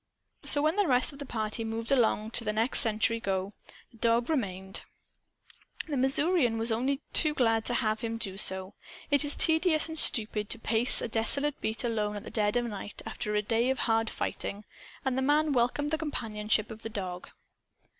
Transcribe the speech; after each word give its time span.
So, 0.43 0.63
when 0.63 0.77
the 0.77 0.87
rest 0.87 1.13
of 1.13 1.19
the 1.19 1.27
party 1.27 1.63
moved 1.63 1.91
along 1.91 2.31
to 2.31 2.43
the 2.43 2.51
next 2.51 2.79
sentry 2.79 3.19
go, 3.19 3.53
the 3.91 3.97
dog 3.97 4.31
remained. 4.31 4.81
The 5.87 5.95
Missourian 5.95 6.57
was 6.57 6.71
only 6.71 7.01
too 7.13 7.35
glad 7.35 7.65
to 7.65 7.75
have 7.75 7.99
him 7.99 8.17
do 8.17 8.35
so. 8.35 8.73
It 9.11 9.23
is 9.23 9.37
tedious 9.37 9.87
and 9.87 9.99
stupid 9.99 10.49
to 10.49 10.57
pace 10.57 11.03
a 11.03 11.07
desolate 11.07 11.61
beat, 11.61 11.83
alone, 11.83 12.15
at 12.15 12.33
dead 12.33 12.55
of 12.57 12.65
night, 12.65 13.03
after 13.05 13.35
a 13.35 13.43
day 13.43 13.69
of 13.69 13.81
hard 13.81 14.09
fighting. 14.09 14.65
And 15.05 15.15
the 15.15 15.21
man 15.21 15.53
welcomed 15.53 15.91
the 15.91 15.99
companionship 15.99 16.71
of 16.71 16.81
the 16.81 16.89
dog. 16.89 17.29